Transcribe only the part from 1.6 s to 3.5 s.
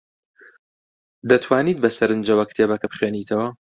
بەسەرنجەوە کتێبەکە بخوێنیتەوە؟